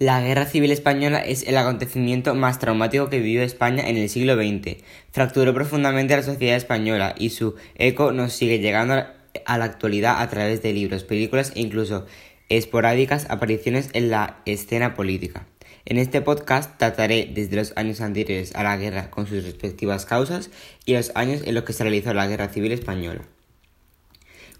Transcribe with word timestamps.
La 0.00 0.22
Guerra 0.22 0.46
Civil 0.46 0.70
Española 0.70 1.18
es 1.18 1.46
el 1.46 1.58
acontecimiento 1.58 2.34
más 2.34 2.58
traumático 2.58 3.10
que 3.10 3.20
vivió 3.20 3.42
España 3.42 3.86
en 3.86 3.98
el 3.98 4.08
siglo 4.08 4.34
XX. 4.34 4.78
Fracturó 5.12 5.52
profundamente 5.52 6.14
a 6.14 6.16
la 6.16 6.22
sociedad 6.22 6.56
española 6.56 7.14
y 7.18 7.28
su 7.28 7.56
eco 7.74 8.10
nos 8.10 8.32
sigue 8.32 8.60
llegando 8.60 8.94
a 8.94 9.58
la 9.58 9.64
actualidad 9.66 10.22
a 10.22 10.30
través 10.30 10.62
de 10.62 10.72
libros, 10.72 11.04
películas 11.04 11.52
e 11.54 11.60
incluso 11.60 12.06
esporádicas 12.48 13.26
apariciones 13.28 13.90
en 13.92 14.08
la 14.08 14.40
escena 14.46 14.94
política. 14.94 15.46
En 15.84 15.98
este 15.98 16.22
podcast 16.22 16.78
trataré 16.78 17.30
desde 17.34 17.56
los 17.56 17.74
años 17.76 18.00
anteriores 18.00 18.54
a 18.54 18.62
la 18.62 18.78
guerra 18.78 19.10
con 19.10 19.26
sus 19.26 19.44
respectivas 19.44 20.06
causas 20.06 20.50
y 20.86 20.94
los 20.94 21.12
años 21.14 21.42
en 21.44 21.54
los 21.54 21.64
que 21.64 21.74
se 21.74 21.84
realizó 21.84 22.14
la 22.14 22.26
Guerra 22.26 22.48
Civil 22.48 22.72
Española. 22.72 23.20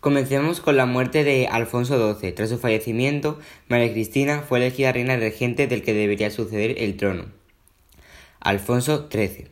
Comencemos 0.00 0.60
con 0.60 0.78
la 0.78 0.86
muerte 0.86 1.24
de 1.24 1.46
Alfonso 1.46 2.18
XII. 2.18 2.32
Tras 2.32 2.48
su 2.48 2.58
fallecimiento, 2.58 3.38
María 3.68 3.92
Cristina 3.92 4.40
fue 4.40 4.58
elegida 4.58 4.92
reina 4.92 5.18
regente 5.18 5.66
del 5.66 5.82
que 5.82 5.92
debería 5.92 6.30
suceder 6.30 6.76
el 6.78 6.96
trono, 6.96 7.26
Alfonso 8.40 9.10
XIII. 9.12 9.48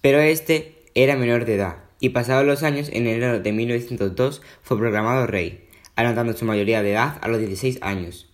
Pero 0.00 0.20
este 0.20 0.76
era 0.94 1.16
menor 1.16 1.46
de 1.46 1.56
edad 1.56 1.78
y 1.98 2.10
pasados 2.10 2.46
los 2.46 2.62
años, 2.62 2.88
en 2.92 3.08
enero 3.08 3.40
de 3.40 3.52
1902 3.52 4.40
fue 4.62 4.78
proclamado 4.78 5.26
rey, 5.26 5.66
anotando 5.96 6.32
su 6.32 6.44
mayoría 6.44 6.84
de 6.84 6.92
edad 6.92 7.18
a 7.20 7.26
los 7.26 7.40
16 7.40 7.80
años. 7.82 8.28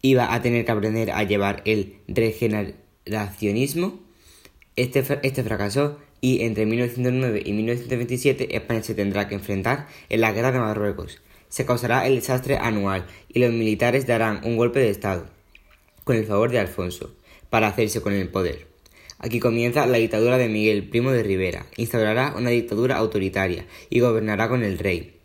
Iba 0.00 0.34
a 0.34 0.42
tener 0.42 0.64
que 0.64 0.72
aprender 0.72 1.12
a 1.12 1.22
llevar 1.22 1.62
el 1.64 1.98
regeneracionismo. 2.08 4.00
Este, 4.74 5.04
este 5.22 5.44
fracasó 5.44 6.00
y 6.22 6.44
entre 6.44 6.64
1909 6.64 7.42
y 7.44 7.52
1927 7.52 8.56
España 8.56 8.82
se 8.82 8.94
tendrá 8.94 9.28
que 9.28 9.34
enfrentar 9.34 9.88
en 10.08 10.22
la 10.22 10.32
guerra 10.32 10.52
de 10.52 10.60
Marruecos. 10.60 11.20
Se 11.48 11.66
causará 11.66 12.06
el 12.06 12.14
desastre 12.14 12.56
anual 12.56 13.04
y 13.28 13.40
los 13.40 13.52
militares 13.52 14.06
darán 14.06 14.40
un 14.44 14.56
golpe 14.56 14.78
de 14.78 14.88
Estado, 14.88 15.26
con 16.04 16.16
el 16.16 16.24
favor 16.24 16.50
de 16.50 16.60
Alfonso, 16.60 17.14
para 17.50 17.66
hacerse 17.66 18.00
con 18.00 18.14
el 18.14 18.28
poder. 18.28 18.68
Aquí 19.18 19.40
comienza 19.40 19.84
la 19.86 19.98
dictadura 19.98 20.38
de 20.38 20.48
Miguel, 20.48 20.88
primo 20.88 21.10
de 21.10 21.24
Rivera. 21.24 21.66
Instaurará 21.76 22.34
una 22.36 22.50
dictadura 22.50 22.96
autoritaria 22.96 23.66
y 23.90 24.00
gobernará 24.00 24.48
con 24.48 24.62
el 24.62 24.78
rey. 24.78 25.16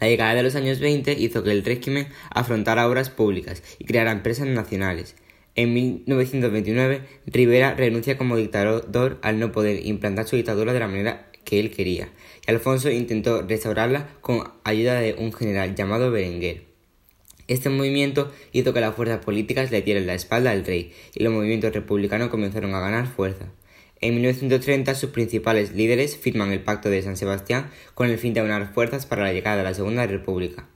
La 0.00 0.08
llegada 0.08 0.34
de 0.34 0.44
los 0.44 0.54
años 0.54 0.78
20 0.78 1.12
hizo 1.12 1.42
que 1.42 1.50
el 1.50 1.64
régimen 1.64 2.06
afrontara 2.30 2.88
obras 2.88 3.10
públicas 3.10 3.62
y 3.80 3.84
creara 3.84 4.12
empresas 4.12 4.46
nacionales. 4.46 5.16
En 5.58 5.74
1929, 5.74 7.00
Rivera 7.26 7.74
renuncia 7.74 8.16
como 8.16 8.36
dictador 8.36 9.18
al 9.22 9.40
no 9.40 9.50
poder 9.50 9.84
implantar 9.84 10.28
su 10.28 10.36
dictadura 10.36 10.72
de 10.72 10.78
la 10.78 10.86
manera 10.86 11.32
que 11.42 11.58
él 11.58 11.72
quería, 11.72 12.10
y 12.46 12.50
Alfonso 12.52 12.92
intentó 12.92 13.42
restaurarla 13.42 14.08
con 14.20 14.44
ayuda 14.62 15.00
de 15.00 15.14
un 15.14 15.32
general 15.32 15.74
llamado 15.74 16.12
Berenguer. 16.12 16.62
Este 17.48 17.70
movimiento 17.70 18.32
hizo 18.52 18.72
que 18.72 18.80
las 18.80 18.94
fuerzas 18.94 19.24
políticas 19.24 19.72
le 19.72 19.82
dieran 19.82 20.06
la 20.06 20.14
espalda 20.14 20.52
al 20.52 20.64
rey, 20.64 20.92
y 21.12 21.24
los 21.24 21.32
movimientos 21.32 21.74
republicanos 21.74 22.28
comenzaron 22.28 22.72
a 22.76 22.80
ganar 22.80 23.08
fuerza. 23.08 23.46
En 24.00 24.14
1930 24.14 24.94
sus 24.94 25.10
principales 25.10 25.72
líderes 25.72 26.16
firman 26.16 26.52
el 26.52 26.60
Pacto 26.60 26.88
de 26.88 27.02
San 27.02 27.16
Sebastián 27.16 27.68
con 27.94 28.08
el 28.08 28.18
fin 28.18 28.32
de 28.32 28.38
aunar 28.38 28.72
fuerzas 28.72 29.06
para 29.06 29.24
la 29.24 29.32
llegada 29.32 29.56
de 29.56 29.64
la 29.64 29.74
Segunda 29.74 30.06
República. 30.06 30.68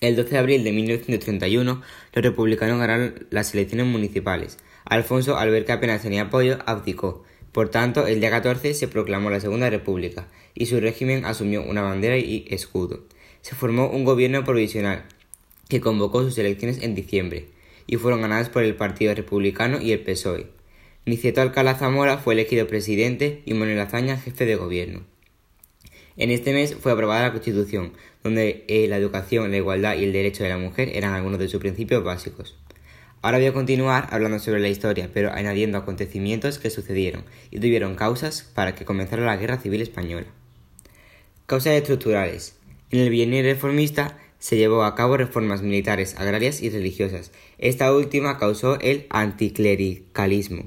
El 0.00 0.14
12 0.14 0.30
de 0.30 0.38
abril 0.38 0.62
de 0.62 0.70
1931, 0.70 1.82
los 2.12 2.24
republicanos 2.24 2.78
ganaron 2.78 3.26
las 3.30 3.52
elecciones 3.52 3.86
municipales. 3.86 4.58
Alfonso, 4.84 5.36
al 5.36 5.50
ver 5.50 5.64
que 5.64 5.72
apenas 5.72 6.02
tenía 6.02 6.22
apoyo, 6.22 6.58
abdicó. 6.66 7.24
Por 7.50 7.70
tanto, 7.70 8.06
el 8.06 8.20
día 8.20 8.30
14 8.30 8.74
se 8.74 8.86
proclamó 8.86 9.28
la 9.28 9.40
Segunda 9.40 9.68
República 9.70 10.28
y 10.54 10.66
su 10.66 10.78
régimen 10.78 11.24
asumió 11.24 11.64
una 11.64 11.82
bandera 11.82 12.16
y 12.16 12.46
escudo. 12.48 13.00
Se 13.40 13.56
formó 13.56 13.88
un 13.90 14.04
gobierno 14.04 14.44
provisional 14.44 15.04
que 15.68 15.80
convocó 15.80 16.22
sus 16.22 16.38
elecciones 16.38 16.80
en 16.82 16.94
diciembre 16.94 17.48
y 17.88 17.96
fueron 17.96 18.22
ganadas 18.22 18.50
por 18.50 18.62
el 18.62 18.76
Partido 18.76 19.12
Republicano 19.14 19.80
y 19.80 19.90
el 19.90 20.00
PSOE. 20.00 20.46
Niceto 21.06 21.40
Alcalá 21.40 21.74
Zamora 21.74 22.18
fue 22.18 22.34
elegido 22.34 22.68
presidente 22.68 23.42
y 23.46 23.54
Manuel 23.54 23.80
Azaña 23.80 24.16
jefe 24.16 24.46
de 24.46 24.54
gobierno. 24.54 25.00
En 26.18 26.32
este 26.32 26.52
mes 26.52 26.74
fue 26.74 26.90
aprobada 26.90 27.22
la 27.22 27.30
Constitución, 27.30 27.92
donde 28.24 28.64
eh, 28.66 28.88
la 28.88 28.96
educación, 28.96 29.52
la 29.52 29.56
igualdad 29.56 29.96
y 29.96 30.02
el 30.02 30.12
derecho 30.12 30.42
de 30.42 30.48
la 30.48 30.58
mujer 30.58 30.90
eran 30.92 31.14
algunos 31.14 31.38
de 31.38 31.46
sus 31.46 31.60
principios 31.60 32.02
básicos. 32.02 32.58
Ahora 33.22 33.38
voy 33.38 33.46
a 33.46 33.52
continuar 33.52 34.08
hablando 34.10 34.40
sobre 34.40 34.58
la 34.58 34.68
historia, 34.68 35.10
pero 35.14 35.30
añadiendo 35.30 35.78
acontecimientos 35.78 36.58
que 36.58 36.70
sucedieron 36.70 37.24
y 37.52 37.60
tuvieron 37.60 37.94
causas 37.94 38.42
para 38.42 38.74
que 38.74 38.84
comenzara 38.84 39.24
la 39.24 39.36
Guerra 39.36 39.58
Civil 39.58 39.80
Española. 39.80 40.26
Causas 41.46 41.74
estructurales. 41.74 42.56
En 42.90 42.98
el 42.98 43.10
bienio 43.10 43.40
reformista 43.44 44.18
se 44.40 44.56
llevó 44.56 44.82
a 44.82 44.96
cabo 44.96 45.16
reformas 45.16 45.62
militares, 45.62 46.16
agrarias 46.18 46.62
y 46.62 46.70
religiosas. 46.70 47.30
Esta 47.58 47.92
última 47.92 48.38
causó 48.38 48.80
el 48.80 49.06
anticlericalismo. 49.10 50.64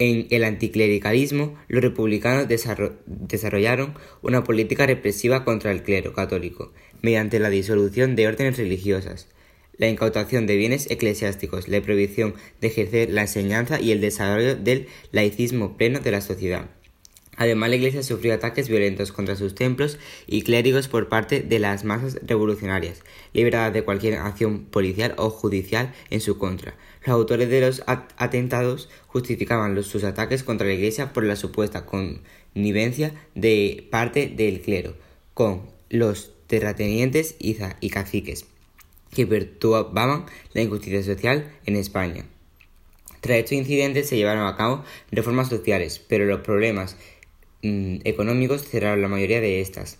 En 0.00 0.28
el 0.30 0.44
anticlericalismo, 0.44 1.58
los 1.68 1.82
republicanos 1.82 2.48
desarrollaron 2.48 3.92
una 4.22 4.42
política 4.42 4.86
represiva 4.86 5.44
contra 5.44 5.72
el 5.72 5.82
clero 5.82 6.14
católico, 6.14 6.72
mediante 7.02 7.38
la 7.38 7.50
disolución 7.50 8.16
de 8.16 8.26
órdenes 8.26 8.56
religiosas, 8.56 9.28
la 9.76 9.88
incautación 9.90 10.46
de 10.46 10.56
bienes 10.56 10.90
eclesiásticos, 10.90 11.68
la 11.68 11.82
prohibición 11.82 12.32
de 12.62 12.68
ejercer 12.68 13.10
la 13.10 13.20
enseñanza 13.20 13.78
y 13.78 13.92
el 13.92 14.00
desarrollo 14.00 14.56
del 14.56 14.88
laicismo 15.12 15.76
pleno 15.76 16.00
de 16.00 16.10
la 16.12 16.22
sociedad. 16.22 16.70
Además, 17.40 17.70
la 17.70 17.76
Iglesia 17.76 18.02
sufrió 18.02 18.34
ataques 18.34 18.68
violentos 18.68 19.12
contra 19.12 19.34
sus 19.34 19.54
templos 19.54 19.98
y 20.26 20.42
clérigos 20.42 20.88
por 20.88 21.08
parte 21.08 21.40
de 21.40 21.58
las 21.58 21.84
masas 21.84 22.18
revolucionarias, 22.22 23.02
liberadas 23.32 23.72
de 23.72 23.82
cualquier 23.82 24.18
acción 24.18 24.66
policial 24.66 25.14
o 25.16 25.30
judicial 25.30 25.94
en 26.10 26.20
su 26.20 26.36
contra. 26.36 26.74
Los 27.00 27.14
autores 27.14 27.48
de 27.48 27.62
los 27.62 27.82
atentados 27.86 28.90
justificaban 29.06 29.82
sus 29.82 30.04
ataques 30.04 30.44
contra 30.44 30.66
la 30.66 30.74
Iglesia 30.74 31.14
por 31.14 31.24
la 31.24 31.34
supuesta 31.34 31.86
connivencia 31.86 33.14
de 33.34 33.88
parte 33.90 34.26
del 34.26 34.60
clero 34.60 34.94
con 35.32 35.62
los 35.88 36.32
terratenientes 36.46 37.36
y 37.38 37.54
caciques 37.88 38.44
que 39.14 39.26
perturbaban 39.26 40.26
la 40.52 40.60
injusticia 40.60 41.02
social 41.02 41.50
en 41.64 41.76
España. 41.76 42.26
Tras 43.22 43.38
estos 43.38 43.52
incidentes 43.52 44.10
se 44.10 44.16
llevaron 44.16 44.46
a 44.46 44.56
cabo 44.56 44.84
reformas 45.10 45.48
sociales, 45.48 46.04
pero 46.06 46.26
los 46.26 46.40
problemas 46.40 46.96
Mm, 47.62 47.98
económicos 48.04 48.62
cerraron 48.62 49.02
la 49.02 49.08
mayoría 49.08 49.40
de 49.40 49.60
estas. 49.60 49.98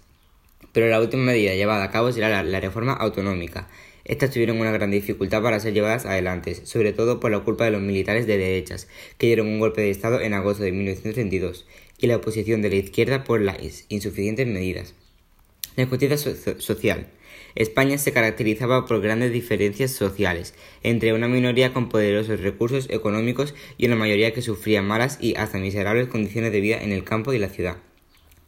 Pero 0.73 0.89
la 0.89 1.01
última 1.01 1.25
medida 1.25 1.55
llevada 1.55 1.85
a 1.85 1.91
cabo 1.91 2.11
será 2.13 2.43
la, 2.43 2.61
reforma 2.61 2.93
autonómica. 2.93 3.69
Estas 4.05 4.31
tuvieron 4.31 4.59
una 4.61 4.73
gran 4.73 4.91
dificultad 4.91 5.43
para 5.43 5.61
ser 5.61 5.75
llevadas 5.75 6.07
adelante, 6.07 6.55
sobre 6.65 6.93
todo 6.93 7.21
por 7.21 7.31
la 7.31 7.41
culpa 7.41 7.65
de 7.65 7.73
los 7.73 7.83
militares 7.83 8.27
de 8.27 8.39
derechas, 8.39 8.89
que 9.19 9.27
dieron 9.27 9.47
un 9.47 9.59
golpe 9.59 9.83
de 9.83 9.91
Estado 9.91 10.21
en 10.21 10.33
agosto 10.33 10.63
de 10.63 10.73
1932, 10.73 11.67
y 11.99 12.07
la 12.07 12.17
oposición 12.17 12.63
de 12.63 12.71
la 12.71 12.77
izquierda 12.77 13.25
por 13.25 13.43
las 13.43 13.59
insuficientes 13.89 14.47
medidas. 14.47 14.95
La 15.77 15.83
injusticia 15.83 16.17
social. 16.17 17.09
España 17.55 17.99
se 17.99 18.13
caracterizaba 18.13 18.87
por 18.87 19.01
grandes 19.01 19.33
diferencias 19.33 19.91
sociales 19.91 20.55
entre 20.83 21.13
una 21.13 21.29
minoría 21.29 21.73
con 21.73 21.89
poderosos 21.89 22.41
recursos 22.41 22.89
económicos 22.91 23.55
y 23.77 23.87
una 23.87 23.97
mayoría 23.97 24.33
que 24.33 24.43
sufría 24.43 24.83
malas 24.83 25.19
y 25.21 25.35
hasta 25.37 25.59
miserables 25.59 26.09
condiciones 26.09 26.53
de 26.53 26.61
vida 26.61 26.81
en 26.81 26.93
el 26.93 27.05
campo 27.05 27.33
y 27.33 27.39
la 27.39 27.49
ciudad. 27.49 27.79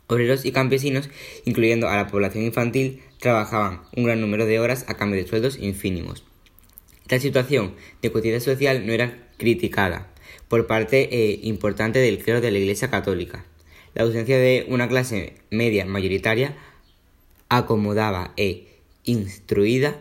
Obreros 0.07 0.45
y 0.45 0.53
campesinos, 0.53 1.09
incluyendo 1.45 1.89
a 1.89 1.97
la 1.97 2.09
población 2.09 2.45
infantil, 2.45 3.03
trabajaban 3.19 3.83
un 3.97 4.05
gran 4.05 4.21
número 4.21 4.47
de 4.47 4.61
horas 4.61 4.85
a 4.89 4.95
cambio 4.95 5.21
de 5.21 5.29
sueldos 5.29 5.59
infínimos. 5.59 6.25
Esta 7.03 7.19
situación 7.19 7.75
de 8.01 8.11
justicia 8.11 8.41
social 8.41 8.87
no 8.87 8.93
era 8.93 9.29
criticada 9.39 10.13
por 10.49 10.67
parte 10.67 11.09
eh, 11.11 11.41
importante 11.43 11.99
del 11.99 12.19
clero 12.19 12.41
de 12.41 12.51
la 12.51 12.59
Iglesia 12.59 12.91
Católica. 12.91 13.45
La 13.95 14.05
ausencia 14.05 14.39
de 14.39 14.67
una 14.69 14.89
clase 14.89 15.35
media 15.51 15.85
mayoritaria 15.85 16.57
acomodaba 17.49 18.33
e 18.37 18.72
instruida 19.05 20.01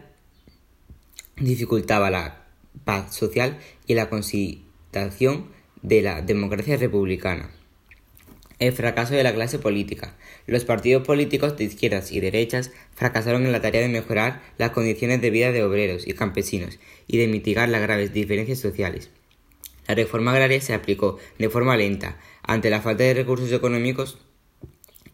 dificultaba 1.38 2.10
la 2.10 2.46
paz 2.86 3.16
social 3.16 3.60
y 3.88 3.96
la 3.96 4.10
consideración 4.10 5.48
de 5.82 6.02
la 6.02 6.22
democracia 6.22 6.78
republicana. 6.78 7.52
El 8.60 8.74
fracaso 8.74 9.16
de 9.16 9.24
la 9.24 9.34
clase 9.34 9.58
política. 9.58 10.16
Los 10.46 10.66
partidos 10.66 11.06
políticos 11.06 11.58
de 11.58 11.64
izquierdas 11.64 12.12
y 12.12 12.20
derechas 12.20 12.72
fracasaron 12.94 13.46
en 13.46 13.52
la 13.52 13.62
tarea 13.62 13.82
de 13.82 13.90
mejorar 13.90 14.44
las 14.60 14.70
condiciones 14.70 15.20
de 15.20 15.32
vida 15.32 15.52
de 15.52 15.64
obreros 15.64 16.08
y 16.08 16.14
campesinos 16.14 16.78
y 17.08 17.18
de 17.18 17.28
mitigar 17.28 17.70
las 17.70 17.82
graves 17.82 18.14
diferencias 18.14 18.60
sociales. 18.60 19.10
La 19.88 19.96
reforma 19.96 20.32
agraria 20.32 20.62
se 20.62 20.76
aplicó 20.76 21.18
de 21.40 21.50
forma 21.50 21.76
lenta 21.76 22.20
ante 22.44 22.70
la 22.70 22.82
falta 22.82 23.04
de 23.04 23.16
recursos 23.16 23.52
económicos 23.52 24.20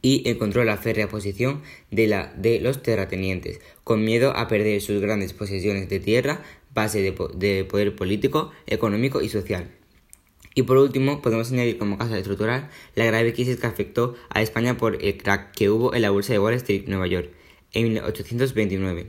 y 0.08 0.22
encontró 0.24 0.64
la 0.64 0.78
férrea 0.78 1.10
posición 1.10 1.62
de, 1.92 2.08
la, 2.08 2.34
de 2.38 2.62
los 2.62 2.82
terratenientes, 2.82 3.60
con 3.84 4.06
miedo 4.06 4.32
a 4.38 4.48
perder 4.48 4.80
sus 4.80 5.02
grandes 5.02 5.34
posesiones 5.34 5.90
de 5.90 6.00
tierra, 6.00 6.46
base 6.74 7.02
de, 7.02 7.12
poder 7.66 7.94
político, 7.94 8.54
económico 8.68 9.22
y 9.22 9.28
social. 9.28 9.70
Y 10.56 10.64
por 10.64 10.78
último, 10.78 11.22
podemos 11.22 11.52
añadir 11.52 11.78
como 11.78 11.98
causa 11.98 12.18
estructural 12.18 12.70
la 12.96 13.04
grave 13.04 13.34
crisis 13.34 13.58
que 13.58 13.68
afectó 13.68 14.16
a 14.30 14.42
España 14.42 14.78
por 14.78 15.04
el 15.04 15.18
crack 15.18 15.52
que 15.52 15.70
hubo 15.70 15.94
en 15.94 16.04
la 16.04 16.10
bolsa 16.10 16.32
de 16.32 16.40
Wall 16.40 16.54
Street, 16.54 16.86
Nueva 16.88 17.08
York, 17.08 17.30
en 17.74 17.84
1829. 17.90 19.08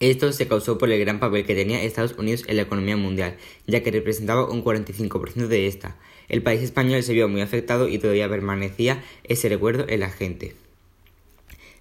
Esto 0.00 0.32
se 0.32 0.48
causó 0.48 0.78
por 0.78 0.90
el 0.90 0.98
gran 0.98 1.20
papel 1.20 1.44
que 1.44 1.54
tenía 1.54 1.82
Estados 1.82 2.14
Unidos 2.16 2.44
en 2.46 2.56
la 2.56 2.62
economía 2.62 2.96
mundial, 2.96 3.36
ya 3.66 3.82
que 3.82 3.90
representaba 3.90 4.48
un 4.48 4.64
45% 4.64 5.46
de 5.46 5.66
esta. 5.66 5.96
El 6.30 6.42
país 6.42 6.62
español 6.62 7.02
se 7.02 7.12
vio 7.12 7.28
muy 7.28 7.42
afectado 7.42 7.86
y 7.86 7.98
todavía 7.98 8.28
permanecía 8.30 9.04
ese 9.24 9.50
recuerdo 9.50 9.84
en 9.88 10.00
la 10.00 10.08
gente. 10.08 10.54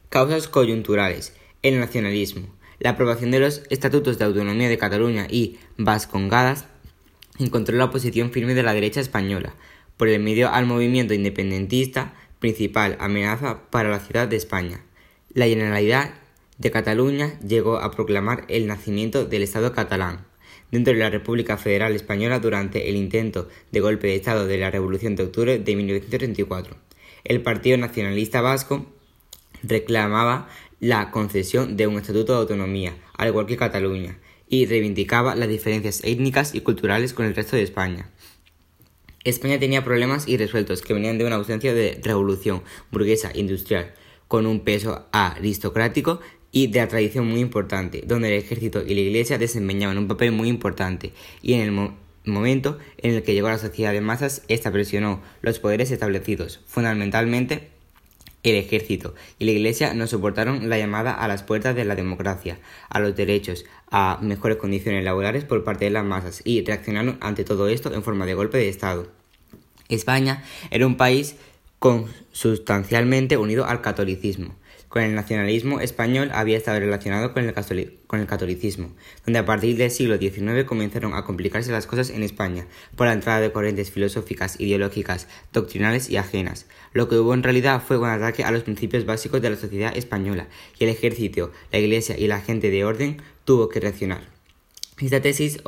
Causas 0.10 0.50
coyunturales. 0.50 1.34
El 1.62 1.80
nacionalismo. 1.80 2.48
La 2.80 2.92
aprobación 2.92 3.32
de 3.32 3.40
los 3.40 3.64
estatutos 3.70 4.18
de 4.18 4.26
autonomía 4.26 4.68
de 4.68 4.78
Cataluña 4.78 5.28
y 5.30 5.58
Vascongadas 5.78 6.66
encontró 7.38 7.78
la 7.78 7.86
oposición 7.86 8.32
firme 8.32 8.54
de 8.54 8.64
la 8.64 8.74
derecha 8.74 9.00
española, 9.00 9.56
por 9.96 10.10
el 10.10 10.22
medio 10.22 10.50
al 10.50 10.66
movimiento 10.66 11.14
independentista, 11.14 12.16
principal 12.40 12.98
amenaza 13.00 13.70
para 13.70 13.90
la 13.90 14.00
ciudad 14.00 14.28
de 14.28 14.36
España. 14.36 14.82
La 15.34 15.46
Generalidad 15.46 16.14
de 16.60 16.72
Cataluña 16.72 17.40
llegó 17.40 17.78
a 17.78 17.90
proclamar 17.92 18.46
el 18.50 18.68
nacimiento 18.68 19.26
del 19.26 19.44
Estado 19.44 19.74
catalán 19.74 20.26
dentro 20.72 20.94
de 20.94 21.00
la 21.00 21.10
República 21.10 21.58
Federal 21.58 21.96
Española 21.96 22.40
durante 22.40 22.90
el 22.90 22.96
intento 22.96 23.48
de 23.72 23.80
golpe 23.80 24.08
de 24.08 24.16
Estado 24.16 24.46
de 24.46 24.58
la 24.58 24.70
Revolución 24.70 25.16
de 25.16 25.24
Octubre 25.24 25.58
de 25.58 25.76
1934. 25.76 26.76
El 27.24 27.42
Partido 27.42 27.78
Nacionalista 27.78 28.42
Vasco 28.42 28.86
reclamaba 29.64 30.48
la 30.80 31.12
concesión 31.12 31.76
de 31.76 31.88
un 31.88 31.98
estatuto 31.98 32.34
de 32.34 32.40
autonomía, 32.40 32.96
al 33.18 33.30
igual 33.30 33.46
que 33.46 33.58
Cataluña, 33.58 34.20
y 34.48 34.66
reivindicaba 34.66 35.36
las 35.36 35.50
diferencias 35.50 36.02
étnicas 36.04 36.56
y 36.56 36.62
culturales 36.62 37.14
con 37.14 37.26
el 37.26 37.36
resto 37.36 37.56
de 37.56 37.64
España. 37.64 38.10
España 39.24 39.60
tenía 39.60 39.84
problemas 39.84 40.28
irresueltos 40.28 40.82
que 40.82 40.94
venían 40.94 41.18
de 41.18 41.26
una 41.26 41.36
ausencia 41.36 41.74
de 41.74 42.00
revolución 42.04 42.64
burguesa 42.92 43.32
industrial, 43.34 43.94
con 44.28 44.46
un 44.46 44.62
peso 44.62 45.08
aristocrático 45.12 46.22
y 46.52 46.68
de 46.68 46.80
la 46.80 46.88
tradición 46.88 47.28
muy 47.28 47.40
importante, 47.40 48.04
donde 48.06 48.30
el 48.30 48.44
ejército 48.44 48.84
y 48.86 48.94
la 48.94 49.02
iglesia 49.02 49.38
desempeñaban 49.38 49.98
un 49.98 50.08
papel 50.08 50.32
muy 50.32 50.50
importante, 50.50 51.14
y 51.42 51.54
en 51.54 51.62
el 51.62 51.92
momento 52.26 52.78
en 52.98 53.16
el 53.16 53.24
que 53.24 53.34
llegó 53.34 53.50
la 53.50 53.58
sociedad 53.58 53.94
de 53.94 54.02
masas, 54.02 54.44
esta 54.48 54.72
presionó 54.72 55.22
los 55.42 55.60
poderes 55.60 55.92
establecidos, 55.92 56.62
fundamentalmente 56.68 57.70
el 58.44 58.56
ejército 58.56 59.16
y 59.38 59.46
la 59.46 59.52
iglesia 59.52 59.94
no 59.94 60.08
soportaron 60.08 60.70
la 60.70 60.78
llamada 60.78 61.14
a 61.14 61.28
las 61.28 61.44
puertas 61.44 61.76
de 61.76 61.86
la 61.86 61.96
democracia, 61.96 62.60
a 62.90 63.00
los 63.00 63.16
derechos, 63.16 63.66
a 63.92 64.20
mejores 64.22 64.58
condiciones 64.58 65.04
laborales 65.04 65.44
por 65.44 65.64
parte 65.64 65.86
de 65.86 65.92
las 65.92 66.06
masas 66.06 66.42
y 66.46 66.64
reaccionaron 66.64 67.18
ante 67.22 67.44
todo 67.44 67.68
esto 67.68 67.94
en 67.94 68.04
forma 68.04 68.26
de 68.26 68.34
golpe 68.34 68.58
de 68.58 68.70
Estado. 68.70 69.08
España 69.90 70.44
era 70.72 70.86
un 70.86 70.98
país 70.98 71.36
consustancialmente 71.80 73.38
unido 73.38 73.66
al 73.66 73.82
catolicismo 73.82 74.56
con 74.90 75.04
el 75.04 75.14
nacionalismo 75.14 75.80
español 75.80 76.32
había 76.34 76.58
estado 76.58 76.80
relacionado 76.80 77.32
con 77.32 77.46
el, 77.46 77.54
con 78.08 78.20
el, 78.20 78.28
catolicismo, 78.28 78.92
donde 79.24 79.40
a 79.40 79.46
partir 79.46 79.78
del 79.78 79.92
siglo 79.92 80.18
XIX 80.18 80.66
comenzaron 80.66 81.14
a 81.14 81.24
complicarse 81.24 81.72
las 81.72 81.86
cosas 81.86 82.10
en 82.10 82.24
España 82.24 82.68
por 82.96 83.06
la 83.06 83.14
entrada 83.14 83.40
de 83.40 83.52
corrientes 83.52 83.92
filosóficas, 83.92 84.60
ideológicas, 84.60 85.28
doctrinales 85.54 86.10
y 86.10 86.18
ajenas. 86.18 86.66
Lo 86.92 87.08
que 87.08 87.18
hubo 87.18 87.36
en 87.36 87.44
realidad 87.44 87.84
fue 87.88 88.00
un 88.00 88.10
ataque 88.10 88.44
a 88.44 88.52
los 88.52 88.64
principios 88.64 89.06
básicos 89.06 89.42
de 89.44 89.52
la 89.52 89.56
sociedad 89.56 89.96
española, 89.96 90.48
y 90.80 90.86
el 90.86 90.90
ejército, 90.90 91.52
la 91.72 91.78
iglesia 91.78 92.18
y 92.18 92.28
la 92.28 92.42
gente 92.42 92.72
de 92.72 92.84
orden 92.84 93.22
tuvo 93.46 93.70
que 93.70 93.80
reaccionar. 93.80 94.22
Esta 95.00 95.22
tesis 95.22 95.60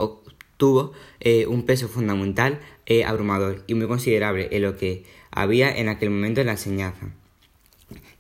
tuvo 0.58 0.94
eh, 1.20 1.46
un 1.46 1.66
peso 1.68 1.88
fundamental, 1.88 2.60
eh, 2.88 3.04
abrumador 3.04 3.64
y 3.68 3.76
muy 3.76 3.88
considerable 3.88 4.50
en 4.52 4.64
lo 4.64 4.78
que 4.78 5.06
había 5.32 5.76
en 5.76 5.90
aquel 5.90 6.10
momento 6.10 6.42
en 6.42 6.48
la 6.48 6.54
enseñanza. 6.54 7.08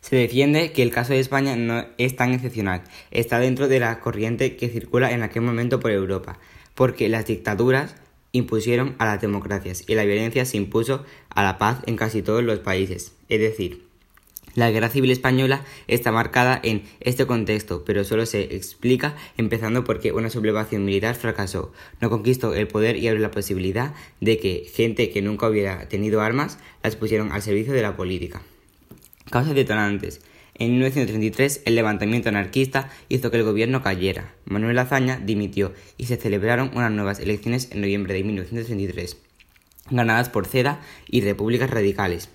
Se 0.02 0.16
defiende 0.16 0.72
que 0.72 0.82
el 0.82 0.92
caso 0.92 1.14
de 1.14 1.20
España 1.20 1.56
no 1.56 1.86
es 1.98 2.16
tan 2.16 2.34
excepcional, 2.34 2.84
está 3.12 3.40
dentro 3.40 3.68
de 3.68 3.80
la 3.80 4.00
corriente 4.00 4.56
que 4.56 4.70
circula 4.70 5.12
en 5.12 5.22
aquel 5.22 5.44
momento 5.44 5.80
por 5.80 5.92
Europa, 5.92 6.40
porque 6.74 7.08
las 7.08 7.28
dictaduras 7.28 7.96
impusieron 8.32 8.96
a 8.98 9.06
las 9.06 9.22
democracias 9.22 9.84
y 9.88 9.96
la 9.96 10.06
violencia 10.06 10.46
se 10.46 10.58
impuso 10.58 11.06
a 11.30 11.44
la 11.44 11.58
paz 11.58 11.80
en 11.86 11.98
casi 11.98 12.22
todos 12.22 12.44
los 12.44 12.60
países. 12.60 13.14
Es 13.30 13.40
decir, 13.40 13.91
la 14.56 14.70
guerra 14.72 14.90
civil 14.90 15.12
española 15.12 15.64
está 15.88 16.12
marcada 16.12 16.60
en 16.64 16.84
este 17.00 17.26
contexto, 17.26 17.84
pero 17.86 18.04
solo 18.04 18.26
se 18.26 18.56
explica 18.56 19.16
empezando 19.38 19.84
porque 19.84 20.12
una 20.12 20.30
sublevación 20.30 20.86
militar 20.86 21.16
fracasó, 21.16 21.72
no 22.00 22.10
conquistó 22.10 22.54
el 22.54 22.68
poder 22.68 22.98
y 22.98 23.08
abrió 23.08 23.22
la 23.22 23.32
posibilidad 23.32 23.94
de 24.20 24.38
que 24.38 24.70
gente 24.74 25.10
que 25.10 25.22
nunca 25.22 25.48
hubiera 25.48 25.88
tenido 25.88 26.22
armas 26.22 26.60
las 26.84 26.96
pusieron 26.96 27.32
al 27.32 27.42
servicio 27.42 27.74
de 27.74 27.82
la 27.82 27.96
política. 27.96 28.42
Causas 29.30 29.56
detonantes. 29.56 30.22
En 30.56 30.72
1933 30.72 31.64
el 31.66 31.76
levantamiento 31.76 32.30
anarquista 32.30 32.90
hizo 33.10 33.32
que 33.32 33.38
el 33.38 33.44
gobierno 33.44 33.82
cayera. 33.82 34.36
Manuel 34.46 34.78
Azaña 34.78 35.20
dimitió 35.24 35.74
y 35.98 36.06
se 36.06 36.18
celebraron 36.18 36.72
unas 36.76 36.92
nuevas 36.92 37.20
elecciones 37.20 37.70
en 37.72 37.82
noviembre 37.82 38.14
de 38.14 38.24
1933, 38.24 39.18
ganadas 39.90 40.30
por 40.30 40.46
CEDA 40.46 40.82
y 41.10 41.22
repúblicas 41.22 41.70
radicales. 41.70 42.30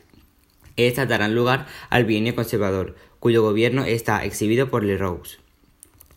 Estas 0.77 1.09
darán 1.09 1.35
lugar 1.35 1.67
al 1.89 2.05
bienio 2.05 2.35
conservador, 2.35 2.97
cuyo 3.19 3.43
gobierno 3.43 3.85
está 3.85 4.25
exhibido 4.25 4.69
por 4.69 4.85
Leroux, 4.85 5.39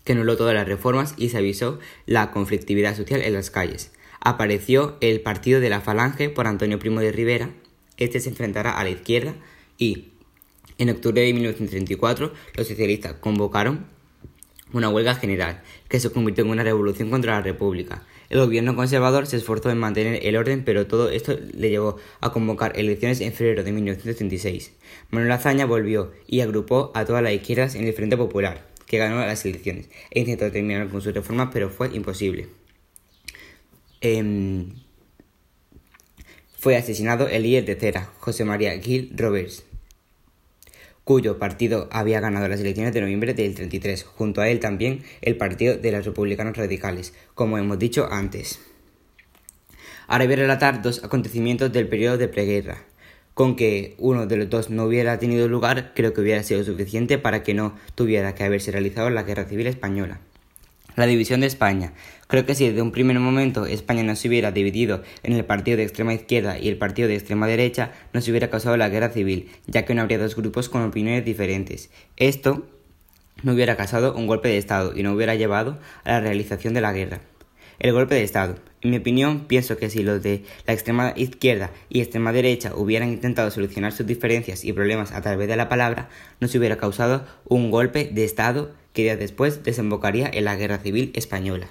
que 0.03 0.13
anuló 0.13 0.35
todas 0.35 0.53
las 0.53 0.67
reformas 0.67 1.13
y 1.17 1.29
se 1.29 1.37
avisó 1.37 1.79
la 2.05 2.31
conflictividad 2.31 2.95
social 2.95 3.21
en 3.21 3.33
las 3.33 3.51
calles. 3.51 3.91
Apareció 4.19 4.97
el 4.99 5.21
partido 5.21 5.61
de 5.61 5.69
la 5.69 5.79
Falange 5.79 6.29
por 6.29 6.45
Antonio 6.45 6.77
Primo 6.77 6.99
de 6.99 7.11
Rivera. 7.11 7.51
Este 7.97 8.19
se 8.19 8.29
enfrentará 8.29 8.77
a 8.77 8.83
la 8.83 8.89
izquierda 8.89 9.35
y 9.77 10.09
en 10.77 10.89
octubre 10.89 11.21
de 11.21 11.33
1934, 11.33 12.33
los 12.55 12.67
socialistas 12.67 13.13
convocaron 13.13 13.85
una 14.71 14.89
huelga 14.89 15.15
general, 15.15 15.61
que 15.87 15.99
se 15.99 16.11
convirtió 16.11 16.43
en 16.43 16.51
una 16.51 16.63
revolución 16.63 17.09
contra 17.09 17.33
la 17.33 17.41
República. 17.41 18.03
El 18.29 18.39
gobierno 18.39 18.75
conservador 18.75 19.25
se 19.25 19.37
esforzó 19.37 19.71
en 19.71 19.79
mantener 19.79 20.25
el 20.25 20.35
orden, 20.35 20.63
pero 20.63 20.85
todo 20.85 21.09
esto 21.09 21.35
le 21.53 21.69
llevó 21.69 21.97
a 22.21 22.31
convocar 22.31 22.77
elecciones 22.77 23.21
en 23.21 23.33
febrero 23.33 23.63
de 23.63 23.71
1936. 23.71 24.73
Manuel 25.09 25.31
Azaña 25.31 25.65
volvió 25.65 26.11
y 26.27 26.41
agrupó 26.41 26.91
a 26.93 27.05
todas 27.05 27.23
las 27.23 27.33
izquierdas 27.33 27.73
en 27.73 27.87
el 27.87 27.93
Frente 27.93 28.17
Popular, 28.17 28.67
que 28.85 28.99
ganó 28.99 29.19
las 29.19 29.43
elecciones, 29.45 29.89
e 30.11 30.19
intentó 30.19 30.51
terminar 30.51 30.87
con 30.89 31.01
sus 31.01 31.13
reformas, 31.13 31.49
pero 31.51 31.69
fue 31.69 31.89
imposible. 31.95 32.49
Em, 34.01 34.73
fue 36.57 36.77
asesinado 36.77 37.27
el 37.27 37.43
líder 37.43 37.65
de 37.65 37.75
Cera, 37.75 38.11
José 38.19 38.45
María 38.45 38.79
Gil 38.79 39.11
Roberts 39.15 39.68
cuyo 41.09 41.39
partido 41.39 41.89
había 41.91 42.19
ganado 42.19 42.47
las 42.47 42.59
elecciones 42.59 42.93
de 42.93 43.01
noviembre 43.01 43.33
del 43.33 43.55
33, 43.55 44.03
junto 44.03 44.41
a 44.41 44.49
él 44.49 44.59
también 44.59 45.01
el 45.23 45.37
Partido 45.37 45.75
de 45.75 45.91
los 45.91 46.05
Republicanos 46.05 46.55
Radicales, 46.55 47.15
como 47.33 47.57
hemos 47.57 47.79
dicho 47.79 48.07
antes. 48.11 48.59
Ahora 50.05 50.25
voy 50.25 50.35
a 50.35 50.37
relatar 50.37 50.83
dos 50.83 51.03
acontecimientos 51.03 51.73
del 51.73 51.87
periodo 51.87 52.19
de 52.19 52.27
preguerra. 52.27 52.83
Con 53.33 53.55
que 53.55 53.95
uno 53.97 54.27
de 54.27 54.37
los 54.37 54.51
dos 54.51 54.69
no 54.69 54.83
hubiera 54.83 55.17
tenido 55.17 55.47
lugar, 55.47 55.93
creo 55.95 56.13
que 56.13 56.21
hubiera 56.21 56.43
sido 56.43 56.63
suficiente 56.63 57.17
para 57.17 57.41
que 57.41 57.55
no 57.55 57.73
tuviera 57.95 58.35
que 58.35 58.43
haberse 58.43 58.71
realizado 58.71 59.09
la 59.09 59.23
Guerra 59.23 59.45
Civil 59.45 59.65
Española. 59.65 60.19
La 60.95 61.05
división 61.05 61.41
de 61.41 61.47
España. 61.47 61.93
Creo 62.27 62.45
que 62.45 62.55
si 62.55 62.67
desde 62.67 62.81
un 62.81 62.91
primer 62.91 63.19
momento 63.19 63.65
España 63.65 64.03
no 64.03 64.15
se 64.15 64.27
hubiera 64.27 64.51
dividido 64.51 65.01
en 65.23 65.33
el 65.33 65.45
partido 65.45 65.77
de 65.77 65.83
extrema 65.83 66.13
izquierda 66.13 66.59
y 66.59 66.67
el 66.67 66.77
partido 66.77 67.07
de 67.07 67.15
extrema 67.15 67.47
derecha, 67.47 67.91
no 68.13 68.21
se 68.21 68.31
hubiera 68.31 68.49
causado 68.49 68.75
la 68.77 68.89
guerra 68.89 69.09
civil, 69.09 69.49
ya 69.65 69.85
que 69.85 69.93
no 69.93 70.01
habría 70.01 70.19
dos 70.19 70.35
grupos 70.35 70.69
con 70.69 70.83
opiniones 70.83 71.25
diferentes. 71.25 71.89
Esto 72.17 72.67
no 73.43 73.53
hubiera 73.53 73.77
causado 73.77 74.15
un 74.15 74.27
golpe 74.27 74.49
de 74.49 74.57
Estado 74.57 74.93
y 74.95 75.03
no 75.03 75.13
hubiera 75.13 75.35
llevado 75.35 75.79
a 76.03 76.11
la 76.11 76.19
realización 76.19 76.73
de 76.73 76.81
la 76.81 76.93
guerra. 76.93 77.21
El 77.79 77.93
golpe 77.93 78.15
de 78.15 78.23
Estado. 78.23 78.55
En 78.81 78.91
mi 78.91 78.97
opinión, 78.97 79.45
pienso 79.45 79.77
que 79.77 79.89
si 79.89 80.03
los 80.03 80.21
de 80.21 80.43
la 80.67 80.73
extrema 80.73 81.13
izquierda 81.15 81.71
y 81.89 82.01
extrema 82.01 82.33
derecha 82.33 82.73
hubieran 82.75 83.09
intentado 83.09 83.51
solucionar 83.51 83.91
sus 83.91 84.05
diferencias 84.05 84.65
y 84.65 84.73
problemas 84.73 85.13
a 85.13 85.21
través 85.21 85.47
de 85.47 85.55
la 85.55 85.69
palabra, 85.69 86.09
no 86.41 86.47
se 86.47 86.57
hubiera 86.57 86.77
causado 86.77 87.25
un 87.45 87.71
golpe 87.71 88.09
de 88.11 88.25
Estado 88.25 88.73
que 88.93 89.03
días 89.03 89.19
después 89.19 89.63
desembocaría 89.63 90.29
en 90.31 90.45
la 90.45 90.55
Guerra 90.55 90.79
Civil 90.79 91.11
Española. 91.15 91.67